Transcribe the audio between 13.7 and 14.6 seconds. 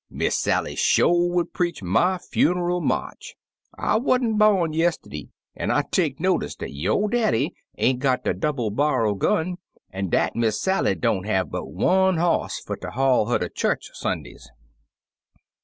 Sundays.